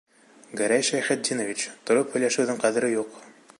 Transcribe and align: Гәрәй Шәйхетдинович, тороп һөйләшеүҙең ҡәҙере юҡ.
Гәрәй 0.61 0.85
Шәйхетдинович, 0.87 1.67
тороп 1.91 2.17
һөйләшеүҙең 2.17 2.61
ҡәҙере 2.67 2.93
юҡ. 2.97 3.25